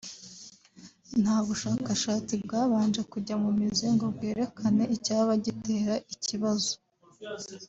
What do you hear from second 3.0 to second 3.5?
kujya mu